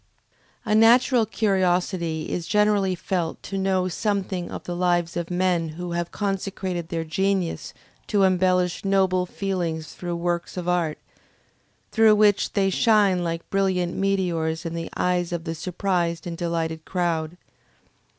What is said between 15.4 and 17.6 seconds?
the surprised and delighted crowd.